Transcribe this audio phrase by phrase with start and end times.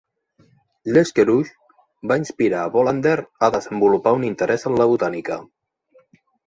[0.95, 1.51] Lesquereux
[2.13, 3.15] va inspirar a Bolander
[3.49, 5.41] a desenvolupar un interès en la botànica.